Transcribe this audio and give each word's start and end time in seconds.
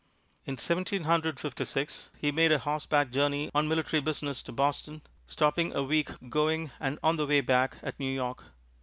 In 0.45 0.57
Seventeen 0.57 1.03
Hundred 1.03 1.39
Fifty 1.39 1.63
six, 1.63 2.09
he 2.17 2.31
made 2.31 2.51
a 2.51 2.57
horseback 2.57 3.11
journey 3.11 3.51
on 3.53 3.67
military 3.67 4.01
business 4.01 4.41
to 4.41 4.51
Boston, 4.51 5.03
stopping 5.27 5.71
a 5.75 5.83
week 5.83 6.09
going 6.27 6.71
and 6.79 6.97
on 7.03 7.17
the 7.17 7.27
way 7.27 7.41
back 7.41 7.77
at 7.83 7.99
New 7.99 8.11
York. 8.11 8.43